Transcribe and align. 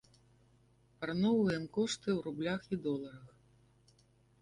Параўноўваем 1.03 1.63
кошты 1.79 2.09
ў 2.17 2.25
рублях 2.31 2.61
і 2.73 2.83
доларах. 2.89 3.27